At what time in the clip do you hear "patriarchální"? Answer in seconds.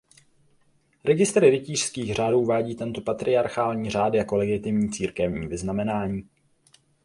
3.01-3.89